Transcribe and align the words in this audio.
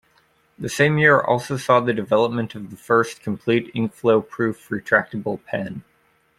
The 0.57 0.67
same 0.67 0.97
year 0.97 1.19
also 1.21 1.57
saw 1.57 1.79
the 1.79 1.93
development 1.93 2.55
of 2.55 2.71
the 2.71 2.75
first 2.75 3.21
complete 3.21 3.71
inkflow-proof 3.75 4.67
retractable 4.69 5.45
pen. 5.45 5.83